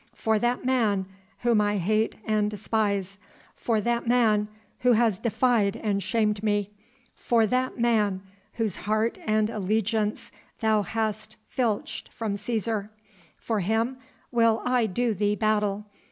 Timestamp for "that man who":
3.81-4.93